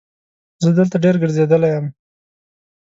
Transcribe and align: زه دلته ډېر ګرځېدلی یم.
زه 0.63 0.69
دلته 0.79 0.95
ډېر 1.03 1.15
ګرځېدلی 1.21 1.69
یم. 1.75 1.85